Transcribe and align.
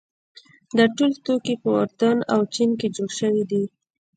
دا 0.77 0.85
ټول 0.95 1.11
توکي 1.25 1.55
په 1.61 1.69
اردن 1.81 2.17
او 2.33 2.39
چین 2.53 2.69
کې 2.79 2.87
جوړ 2.95 3.09
شوي 3.19 3.43
دي. 3.51 3.63